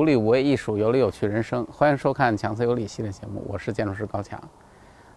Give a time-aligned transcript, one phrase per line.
[0.00, 1.62] 无理无为艺术，有理有趣人生。
[1.70, 4.40] 欢迎收看《强词有理》系列节目，我是建筑师高强。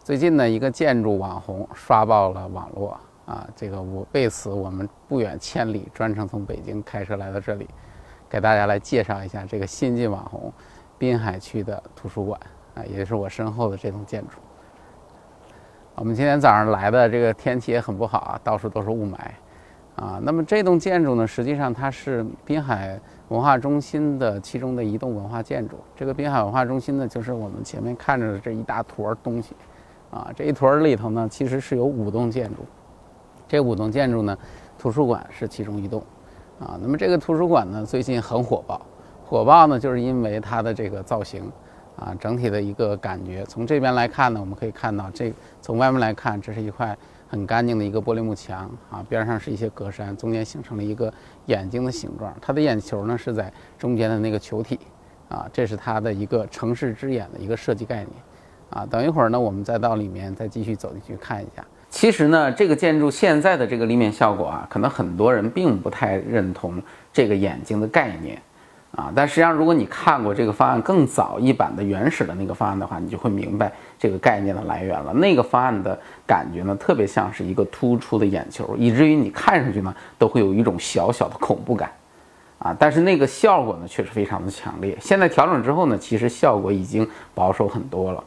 [0.03, 3.47] 最近呢，一个建筑网红刷爆了网络啊！
[3.55, 7.65] 这个我为此我们不远千里，专程从北京开车来到这里，
[8.29, 10.51] 给大家来介绍一下这个新晋网红
[10.97, 12.37] 滨海区的图书馆
[12.75, 14.35] 啊，也就是我身后的这栋建筑。
[15.95, 19.15] 我们今天早上来的这个天气也很不好啊，到处都是雾霾。
[19.95, 25.77] 啊，那么这栋建筑呢，实际上它是滨海文化中心的其中的一栋文化建筑。
[25.95, 29.55] 这个滨海文化中心呢，就是我们前面看着的这一大坨东西。
[30.09, 32.65] 啊，这一坨里头呢，其实是有五栋建筑。
[33.47, 34.37] 这五栋建筑呢，
[34.79, 36.03] 图书馆是其中一栋。
[36.59, 38.81] 啊，那么这个图书馆呢，最近很火爆。
[39.23, 41.43] 火爆呢，就是因为它的这个造型，
[41.97, 43.43] 啊，整体的一个感觉。
[43.45, 46.97] 从这边来看呢，我们可以看到，这从外面来看，这是一块。
[47.33, 51.11] 很干净的一个玻璃幕墙啊，边上是一些格栅，中间形成了一个
[51.47, 52.31] 眼睛的形状。
[52.39, 54.79] 它的眼球呢是在中间的那个球体
[55.29, 58.09] 啊，这是它的一个城市之眼的一个设计概念
[58.69, 58.85] 啊。
[58.85, 61.65] 等一会儿呢，我们再到里面再继续走进去看一下。
[61.89, 66.79] 其实呢，这个建筑现在的这个立面效果啊，可能很多人并不太认同
[67.11, 68.39] 这个眼睛的概念。
[68.95, 75.11] 啊，但实际上，如果你看过这个方案更早一版的原始的那个方案的话，你就会明白这个概念的来源了。
[75.13, 81.91] 那个方案的感觉呢，特别像是一个突出的眼球，以至于你看上去呢，都会有一种小小的恐怖感。
[82.59, 84.95] 啊，但是那个效果呢，确实非常的强烈。
[85.01, 88.23] 现在调整之后呢，其实效果已经保守很多了。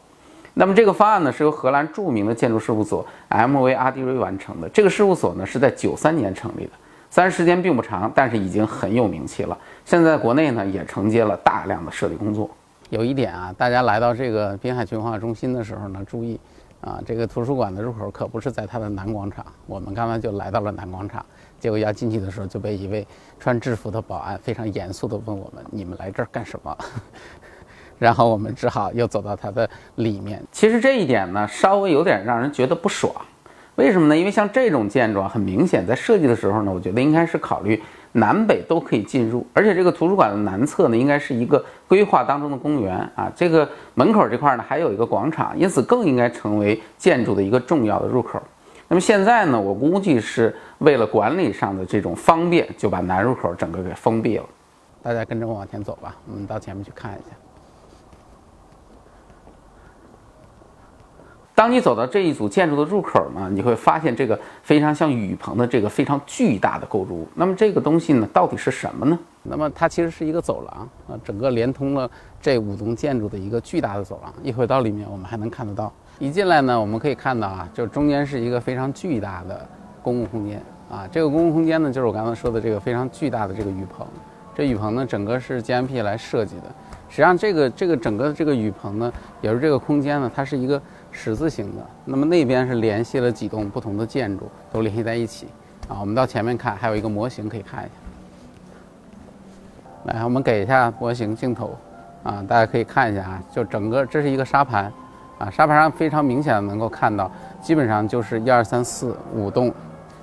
[0.55, 3.73] 那么这个方案呢，是由荷兰著名的建筑事务所 M.V.
[3.73, 4.69] 阿迪瑞完成的。
[4.71, 6.73] 这个事务所呢，是在九三年成立的。
[7.17, 9.57] 虽然时间并不长，但是已经很有名气了。
[9.87, 12.51] 现在国内呢也承接了大量的设计工作。
[12.91, 16.39] 有一点啊，大家来到这个滨海区文化中心的时候呢，注意
[16.83, 19.43] 啊，这个图书馆的入口可不是在它的南广场。
[19.67, 21.25] 我们刚才就来到了南广场，
[21.59, 23.09] 结果要进去的时候就被一位
[23.41, 26.77] 穿制服的保安非常严肃地问我们：“你们来这儿干什么？”
[27.99, 30.45] 然后我们只好又走到它的里面。
[30.53, 33.11] 其实这一点呢，稍微有点让人觉得不爽。
[33.77, 34.17] 为什么呢？
[34.17, 37.81] 因为像这种建筑啊，很明显在设计的时候呢，我觉得应该是考虑
[38.13, 48.41] 南北都可以进入，而且这个图书馆的南侧呢，应该是一个规划当中的公园啊，这个门口这块呢还有一个广场，因此更应该成为建筑的一个重要的入口。
[48.89, 54.45] 那么现在呢，我估计是为了管理上的这种方便，就把南入口整个给封闭了。
[55.03, 57.37] 大家跟着我往前走吧，我们到前面去看一下。
[61.57, 67.27] 当你走到这一组建筑的入口呢，你会发现这个非常像雨棚的这个非常巨大的构筑物。
[67.35, 69.19] 那么这个东西呢，到底是什么呢？
[69.43, 72.11] 那么它其实是一个走廊啊，整个连通了
[72.43, 74.31] 这五栋建筑的一个巨大的走廊。
[74.43, 75.91] 一会到里面我们还能看得到。
[76.19, 79.67] 一进来呢，我们可以看到啊，就中间是一个非常巨大的
[80.03, 81.09] 公共空间啊。
[81.11, 84.07] 这个公共空间呢，就是我刚才说的这个非常巨大的这个雨棚。
[84.55, 86.65] 这雨棚呢，整个是 GMP 来设计的。
[87.09, 90.81] 实际上，这个这个整个这个雨棚呢，也是这个空间呢，它是一个。
[91.17, 95.47] 十字形的，那么那边是联系了几栋不同的建筑，都联系在一起。
[95.89, 97.93] 啊，我们到前面看，还有一个模型可以看一下。
[100.13, 101.75] 来，我们给一下模型镜头，
[102.23, 104.93] 啊，大家可以看一下啊，就整个这是一个沙盘，
[105.39, 107.31] 啊，沙盘上非常明显的能够看到，
[107.63, 109.73] 基本上就是一二三四五栋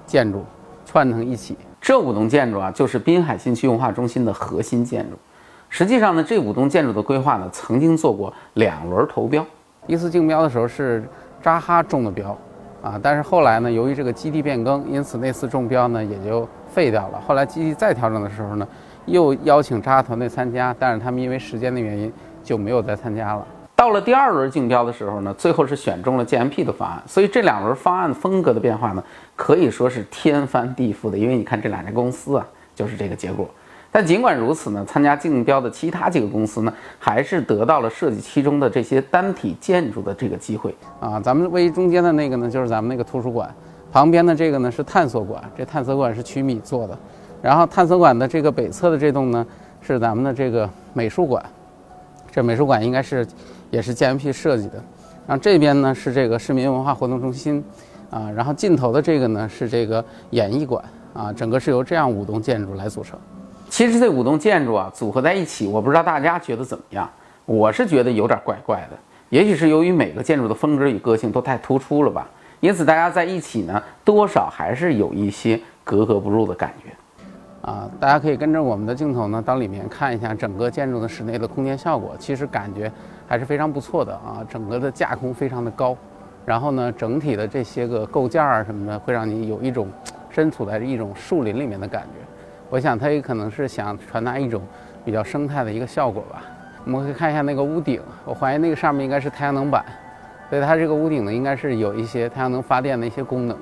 [0.05, 0.45] 建筑
[0.85, 1.57] 串成一起。
[1.81, 5.17] 这五栋建筑啊，就是滨海新区文化中心的核心建筑。
[5.69, 9.45] 实际上呢，这五栋建筑的规划呢，曾经做过两轮投标。
[9.87, 11.03] 一次竞标的时候是
[11.41, 12.37] 扎哈中的标，
[12.81, 17.21] 啊，但是后来呢，由于这个基地变更，因此那次中标呢也就废掉了。
[17.27, 18.67] 后来基地再调整的时候呢，
[19.05, 22.11] 又邀请扎哈团队参加，但是他们因为时间的原因
[22.43, 23.45] 就没有再参加了。
[23.75, 27.03] 到了第二轮竞标的时候呢，最后是选中了 GMP 的方案。
[27.05, 29.03] 所以这两轮方案风格的变化呢，
[29.35, 31.17] 可以说是天翻地覆的。
[31.17, 33.49] 因为你看这两家公司啊，就是这个结果。
[33.93, 41.19] 但尽管如此呢，参加竞标的其他几个公司呢，还是得到了设计其中的这些单体建筑的这个机会啊。
[41.19, 43.53] 咱们位于中间的那个呢，就是咱们那个图书馆，
[43.91, 46.97] 旁边的这个呢是探索馆，这探索馆是曲米做的。
[47.39, 49.45] 然后探索馆的这个北侧的这栋呢，
[49.79, 51.45] 是咱们的这个美术馆，
[52.31, 53.27] 这美术馆应该是
[53.69, 54.83] 也是 GMP 设计的。
[55.27, 57.63] 然后这边呢是这个市民文化活动中心，
[58.09, 63.19] 啊，然后尽头的这个呢是这个演艺馆，啊，整个是由这样五栋建筑来组成。
[63.73, 67.09] 其实这五栋建筑啊组合在一起，我不知道大家觉得怎么样？
[67.43, 68.89] 我是觉得有点怪怪的。
[69.29, 72.29] 也许是由于每个建筑的风格与个性都太突出了吧，
[72.59, 76.91] 因此大家在一起呢，多少还是有一些格格不入的感觉。
[77.67, 82.91] 啊，大家可以跟着我们的镜头呢，到里面看一下整个建筑的室内的空间效果，其实感觉
[83.27, 84.45] 还是非常不错的啊。
[84.47, 85.97] 整个的架空非常的高，
[86.45, 89.87] 然后呢，整体的这些个构件啊什么的，会让你有一种
[90.29, 92.19] 身处在一种树林里面的感觉。
[92.73, 94.59] 我想，它也可能是想传达一种
[95.05, 96.41] 比较生态的一个效果吧。
[96.83, 99.85] 我们可以看一下那个屋顶，我怀疑那个上面应该是太阳能板，
[100.49, 103.55] 所以它这个屋顶呢，应该是有一些太阳能发电的一些功能。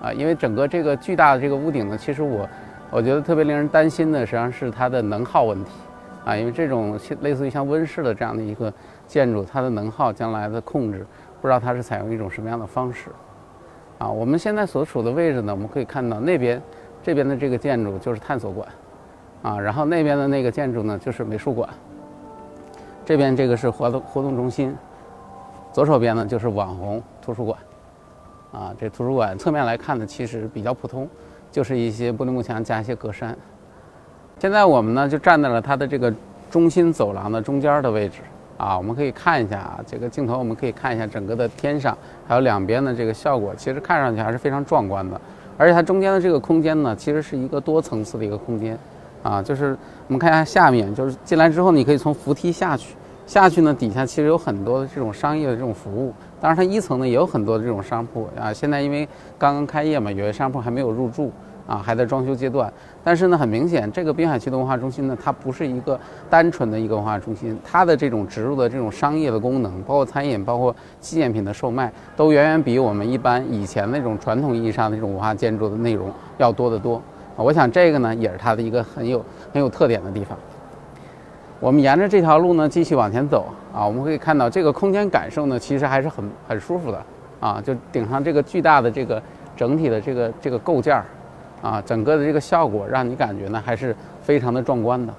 [0.00, 2.48] 啊，因为整个这个巨大的这个屋顶呢，其实我
[2.88, 5.72] 我觉得特别令人担心的，实际上是它的能耗问题。
[6.24, 8.72] 啊，因为这种类似于像温室的这样的一个
[9.08, 11.04] 建筑，它的能耗将来的控制，
[11.42, 13.10] 不知道它是采用一种什么样的方式。
[13.98, 16.62] 啊，我们现在所处的位置呢，我们可以看到那边
[17.06, 18.66] 这边的这个建筑就是探索馆，
[19.40, 21.68] 啊，然后那边的那个建筑呢就是美术馆。
[23.04, 24.74] 这边这个是活动活动中心，
[25.72, 27.56] 左手边呢就是网红图书馆，
[28.50, 31.08] 啊，这图书馆侧面来看呢其实比较普通，
[31.52, 33.32] 就是一些玻璃幕墙加一些格栅。
[34.40, 36.12] 现在我们呢就站在了它的这个
[36.50, 38.18] 中心走廊的中间的位置，
[38.58, 45.20] 啊，我们可以看一下啊，这个镜头我们可以看一下整个的天上还有两边的这个效果，其实看上去还是非常壮观的。
[45.56, 48.78] 而且它中间的这个空间呢，其实是一个多层次的一个空间。
[49.22, 49.76] 啊，就是
[50.06, 52.94] 我们看一下下面，就是进来之后，你可以从扶梯下去，
[53.26, 58.52] 下去呢底下其实有很多的这种商业的这种服务，当然它一层呢也有很多的这种商铺啊。
[58.52, 61.32] 现在因为刚刚开业嘛，有些商铺还没有入驻
[61.66, 62.72] 啊，还在装修阶段。
[63.02, 65.98] 但是呢，很明显，这个滨海区的文化中心呢，它不是一个
[66.30, 76.96] 单纯的一个文化中心，它的这种植入的这种商业的功能，包括餐饮，包括纪念品的售卖，都远远比我们一般以前那种传统意义上的这种文化建筑的内容要多得多
[77.36, 77.38] 啊。
[77.38, 80.36] 我想这个呢，也是它的一个很有很有特点的地方。
[81.58, 87.02] 我们沿着这条路呢继续往前走啊，我们可以看到这个空间感受呢，其实还是很很舒服的
[87.40, 87.62] 啊。
[87.64, 89.22] 就顶上这个巨大的这个
[89.56, 91.06] 整体的这个这个构件儿
[91.62, 95.14] 啊，整个的这个效果让你感觉呢还是非常的壮观的。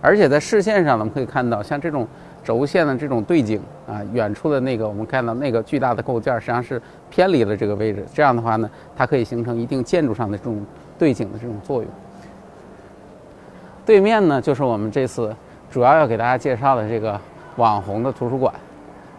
[0.00, 2.06] 而且在视线上，我们可以看到像这种。
[2.44, 8.04] 轴线的这种对景啊，远处的那个我们看到那个巨大的构件，实际上是偏离了这个位置。
[8.12, 10.60] 这样的话呢，它可以形成一定建筑上的这种
[10.98, 11.88] 对景的这种作用。
[13.86, 15.32] 对面呢，就是我们这次
[15.70, 17.16] 主要要给大家介绍的这个
[17.54, 18.52] 网红的图书馆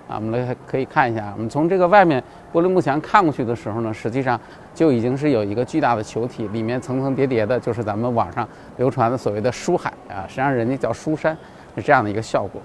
[0.07, 0.15] 啊。
[0.15, 4.39] 我们来可以看一下，我们从这个外面玻璃幕墙看过去的时候呢，实际上
[4.73, 8.47] 就已经是有一个巨大的球体，里面层层叠叠的，就是咱们网上
[8.77, 11.37] 流传的所谓的书海啊，实际上人家叫书山，
[11.75, 12.61] 是这样的一个效果。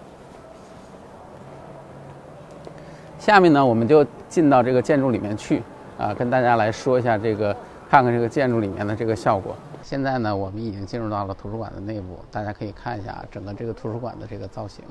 [3.18, 5.62] 下面呢，我们就进到这个建筑里面去，
[5.98, 7.54] 啊，跟大家来说一下这个，
[7.90, 9.54] 看看这个建筑里面的这个效果。
[9.82, 14.84] 现在呢，我们已经进入到了图书馆的内部，大家可以看一下整个这个图书馆的这个造型，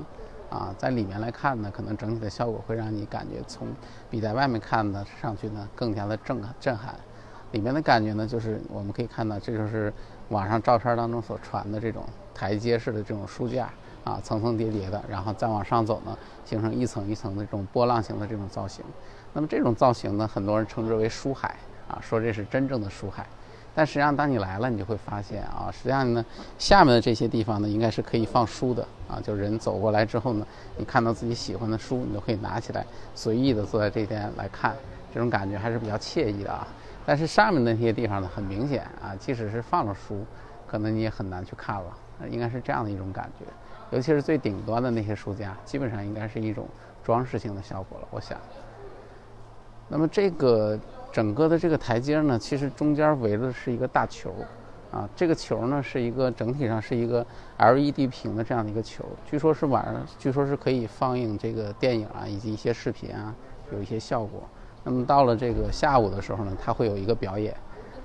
[0.49, 3.67] 啊，在里面来看呢，可能整体的效果会让你感觉从
[4.09, 6.95] 比在外面看呢上去呢更加的震震撼。
[7.51, 9.93] 里面的感觉呢，就是我们可以看到，这就是
[10.29, 12.03] 网上照片当中所传的这种
[12.33, 13.69] 台阶式的这种书架。
[14.03, 18.81] 啊，层层叠叠的，然后再往上走呢，形成一层一层的这种波浪形的这种造型。
[19.33, 21.57] 那么这种造型呢，很多人称之为书海
[21.89, 23.27] 啊，说这是真正的书海。
[23.77, 26.25] 但实际上，当你来了，你就会发现啊，实际上呢，
[26.57, 29.21] 下面的这些地方呢，应该是可以放书的啊。
[29.21, 30.47] 就人走过来之后呢，
[30.77, 32.83] 你看到自己喜欢的书，你就可以拿起来，
[33.13, 34.75] 随意的坐在这边来看，
[35.13, 36.67] 这种感觉还是比较惬意的啊。
[37.05, 40.25] 但是上面那些地方呢，很明显啊，即使是放了书，
[40.67, 41.95] 可能你也很难去看了，
[42.31, 43.45] 应该是这样的一种感觉。
[43.91, 46.67] 尤其是最顶端的那些书架，基本上应该是一种
[47.03, 48.07] 装饰性的效果了。
[48.09, 48.39] 我想，
[49.87, 50.79] 那么这个
[51.11, 54.33] 整个的这个台阶呢，其实中间围的是一个大球，
[54.91, 57.25] 啊，这个球呢是一个整体上是一个
[57.57, 63.33] LED 屏的这样的一个球，据说是晚上，据说是可以放映这个电影啊，以及一些视频啊，
[63.71, 64.43] 有一些效果。
[64.83, 67.55] 那么到了这个下午的时候呢，它会有一个表演。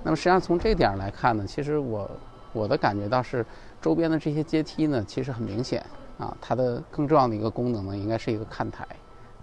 [0.03, 2.09] 那么实际上从这点来看呢，其实我
[2.51, 3.45] 我的感觉倒是。
[3.83, 5.85] 周边的这些阶梯呢，其实很明显
[6.17, 8.87] 啊，它的更重要的一个功能呢，应该是一个看台，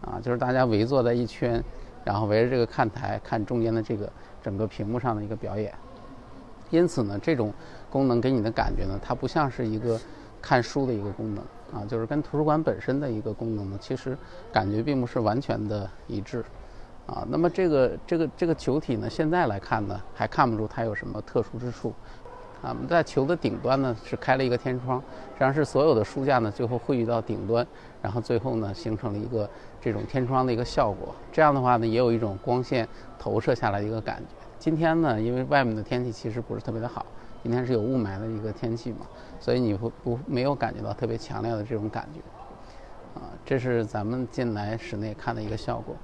[0.00, 1.62] 啊，就是大家围坐在一圈，
[2.04, 4.10] 然后围着这个看台看中间的这个
[4.42, 5.72] 整个屏幕上的一个表演。
[6.70, 7.52] 因此呢，这种
[7.90, 10.00] 功能给你的感觉呢，它不像是一个
[10.40, 14.16] 看书的一个功能啊，就是跟图书馆本身的一个功能呢，其实
[14.52, 16.44] 感觉并不是完全的一致
[17.06, 17.26] 啊。
[17.28, 21.92] 那么这个这个这个球体呢，现在来看呢，还看不出它有什么特殊之处。
[22.62, 25.00] 啊，在球的顶端呢是开了一个天窗，
[25.32, 27.66] 实际上是所有的书架呢最后汇聚到顶端，
[28.02, 29.48] 然后最后呢形成了一个
[29.80, 31.14] 这种天窗的一个效果。
[31.32, 32.88] 这样的话呢，也有一种光线
[33.18, 34.46] 投射下来的一个感觉。
[34.58, 37.04] 今天呢，因为外面的天气其实不是特别的好，
[37.42, 39.06] 今天是有雾霾的一个天气嘛，
[39.38, 42.20] 所以你会不没有感觉到特别强烈的这种感觉。
[43.20, 45.96] 啊，这是咱们进来室内看的一个效果。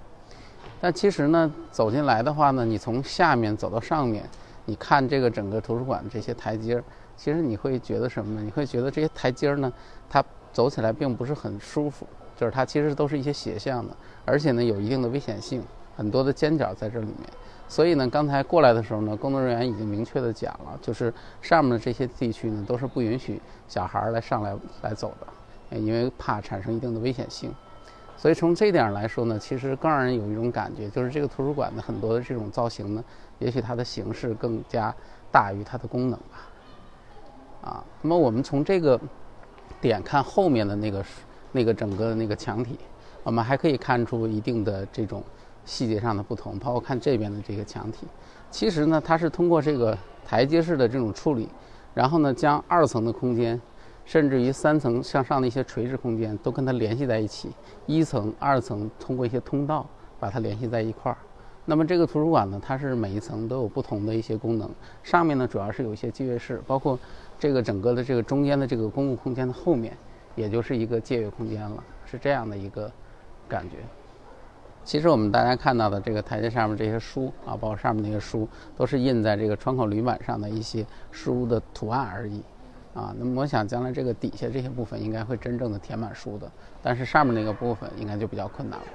[0.80, 4.24] 但其实呢，走进来的话呢，你从下面走到上面。
[4.68, 6.82] 你看这个整个图书馆的这些台阶儿，
[7.16, 8.42] 其实你会觉得什么呢？
[8.44, 9.72] 你会觉得这些台阶儿呢，
[10.10, 10.20] 它
[10.56, 13.94] 走起来并不是很舒服，就是它其实都是一些斜向的，
[14.24, 15.62] 而且呢有一定的危险性
[15.94, 17.28] 很多的尖角在这里面。
[17.68, 27.54] 所以呢，刚才过来的时候呢，工作人员已经明确的讲了，就是上面的这些地区呢，都是不允许小孩来上来来走的，因为怕产生一定的危险性。
[28.16, 33.04] 所以从这点来说呢，其实更让人有一种感觉，就是这个图书馆的很多的这种造型呢，
[33.40, 34.94] 也许它的形式更加
[35.30, 36.48] 大于它的功能吧。
[37.60, 38.98] 啊，那么我们从这个
[39.80, 41.04] 点看后面的那个
[41.52, 42.78] 那个整个的那个墙体，
[43.22, 45.22] 我们还可以看出一定的这种。
[45.68, 48.06] 细节上的不同，包括看这边的这个墙体，
[48.52, 51.48] 其实呢，它是通过这个台阶式的这种处理，
[51.92, 53.60] 然后呢，将二层的空间，
[54.04, 57.50] 甚至于三层向上的一些垂直空间都跟它联系在一起。
[57.84, 59.84] 一层、二层通过一些通道
[60.20, 61.18] 把它联系在一块儿。
[61.64, 64.70] 那么这个图书馆呢，它是每一层都有不同的一些功能。
[65.02, 66.96] 上面呢，主要是有一些借阅室，包括
[67.38, 69.96] 这个整个的这个中间的这个公共空间的后面，
[70.34, 72.90] 也就是一个借阅空间了，是这样的一个
[73.48, 73.76] 感觉。
[74.84, 82.40] 其实我们大家看到的这个台阶上面这些书啊，包括上面那些书，都是印在这个窗口铝板上的一些书的图案而已，
[82.94, 86.48] 啊，那么我想将来这个底下这些部分应该会真正的填满书的，
[86.82, 88.86] 但是上面那个部分应该就比较困难了。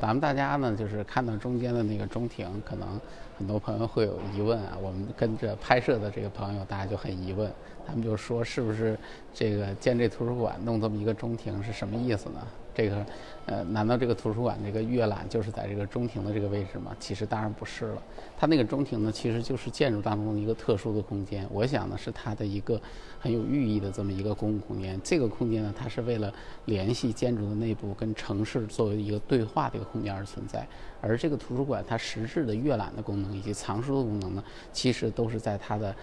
[0.00, 3.00] 咱们大家呢，就是看到中间的那个中庭，可能
[3.38, 4.76] 很多朋友会有疑问啊。
[4.82, 7.48] 我们跟着拍摄的这个朋友，大家就很疑问，
[7.86, 8.98] 他们就说，是不是
[9.32, 12.40] 这个建这图书馆弄这么一个中庭是什么意思呢？
[12.74, 13.06] 这个，
[13.46, 16.94] 呃，难道这个图书馆这个阅览就是在这个中庭的这个位置吗？
[17.00, 18.02] 其实当然不是了，
[18.36, 21.44] 它那个中庭呢，其实就是建筑当中的一个特殊的空间。
[21.50, 22.80] 我想呢，是它的一个
[23.18, 25.00] 很有寓意的这么一个公共空间。
[25.02, 26.32] 这个空间呢，它是为了
[26.66, 30.64] 联系建筑的内部跟城市作为一个对话的一个空间而存在。
[31.00, 35.94] 而这个图书馆它实质的阅览的功能以及藏书的功能呢，其实都是在它的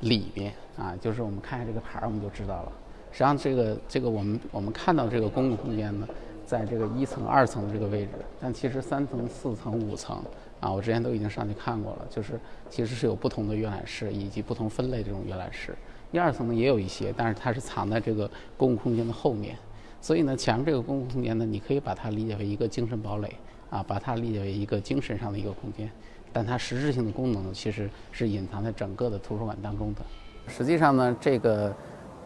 [0.00, 0.94] 里面啊。
[1.00, 2.72] 就是我们看一下这个牌儿，我们就知道了。
[3.10, 6.08] 实际上，这个这个我们我们看到这个公共空间呢，
[6.46, 10.22] 在这个一层、二层的这个位置，但其实三层、四层、五层
[10.60, 12.40] 啊，我之前都已经上去看过了，就是
[12.70, 15.76] 其实是有不同的阅览室以及不同分类这种阅览室。
[16.10, 19.56] 一二层呢也有一些，但是它是藏在这个公共空间的后面。
[20.00, 23.34] 所以呢，前面这个公共空间呢，你可以把它理解为一个精神堡垒
[23.70, 25.90] 啊，把它理解为一个精神上的一个空间，
[26.32, 30.00] 但它实质性的功能其实是隐藏在整个的图书馆当中的。
[30.48, 31.72] 实际上呢，这个。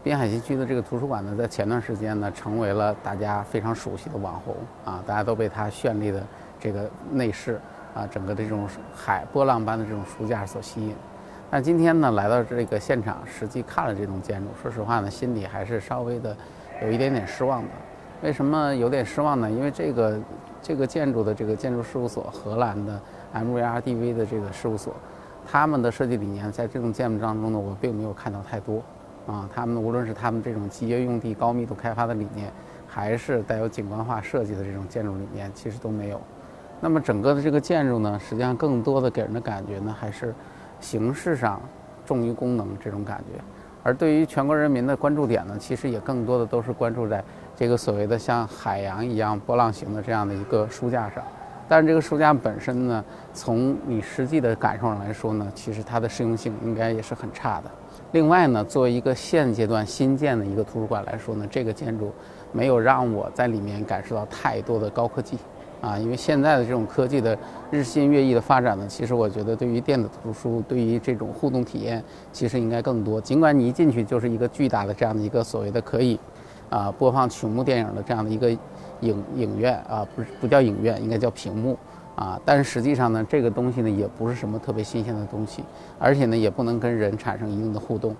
[0.03, 6.23] 滨海新区的这个图书馆呢，在前段时间呢，成为了大家非常熟悉的网红啊，大家都被它绚丽的
[6.57, 7.59] 这个内饰
[7.93, 10.95] 啊，整个的这种海波浪般的这种书架所吸引。
[11.49, 16.37] 但今天呢，来到这个现场，实际看了这栋建筑，说实话呢，心里还是稍微的
[16.81, 17.69] 有一点点失望的。
[18.21, 19.51] 为什么有点失望呢？
[19.51, 20.19] 因为这个
[20.61, 23.01] 这个建筑的这个建筑事务所，荷兰的
[23.33, 24.93] MVRDV 的这个事务所，
[25.49, 28.81] 他们的设计理念在这种建筑当中呢，我并没有看到太多。
[29.27, 32.49] 啊，他们无论是他们这种集约用地、高密度开发的理念，
[32.87, 36.21] 还是带有景观化设计的这种建筑理念，其实都没有。
[36.79, 40.33] 那么整个的这个建筑呢，实际上更多的给人的感觉呢，还是
[40.79, 41.61] 形式上
[42.05, 43.41] 重于功能这种感觉。
[43.83, 47.21] 而对于全国人民的关注点呢，其实也更多的都是关注在
[47.53, 51.21] 这个所谓的像海洋一样波浪形的这样的一个书架上。
[51.67, 57.71] 但是这个书架本身呢，从你实际的感受上来说呢，其实它的适用性应该也是很差的。
[58.13, 62.11] 另外呢，作为一个现阶段新建的一个图书馆来说呢，这个建筑
[62.53, 65.37] 没有让我在里面感受到太多的高科技
[65.81, 67.37] 啊，因为现在的这种科技的
[67.69, 73.19] 日新月异的发展呢，其实我觉得对于电子图书，对于这种互动体验，其实应该更多。
[73.19, 76.17] 尽管你一进去就是一个巨大的这样的一个所谓的可以
[76.69, 78.49] 啊播放曲目电影的这样的一个
[79.01, 81.77] 影影院啊，不是不叫影院，应该叫屏幕。
[82.15, 85.63] 啊，但是实际上呢，这个东西呢也不是什么特别新鲜的东西，
[85.99, 88.15] 而且呢也不能跟人产生一定的互动。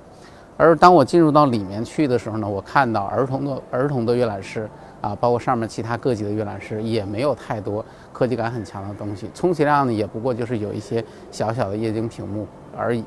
[0.55, 4.69] 而当我进入到里面去的时候呢，我看到儿童的儿童的阅览室
[5.01, 12.45] 啊，包括上面其他各级的阅览室也没有太多科技感很强的东西，充其量呢也不过就是有一些小小的液晶屏幕
[12.77, 13.03] 而已。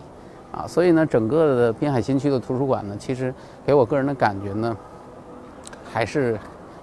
[0.51, 3.33] 啊，所以呢，整个的滨海新区的图书馆呢，其实
[3.65, 4.77] 给我个人的感觉呢，
[5.85, 6.37] 还是。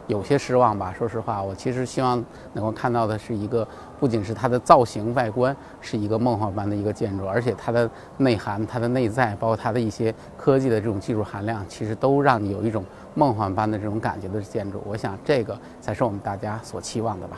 [0.08, 2.24] 有些失望吧，说实话，我其实希望
[2.54, 3.68] 能够看到的是一个，
[4.00, 12.86] 不仅是它的造型外观是一个梦幻般的一个建筑，而且它的内涵、它的内在，包括它的一些科技的这种技术含量，其实都让你有一种
[13.16, 14.82] 梦幻般的这种感觉的建筑。
[14.86, 17.38] 我想这个才是我们大家所期望的吧。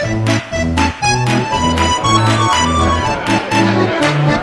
[0.00, 0.28] Thank
[4.32, 4.37] you.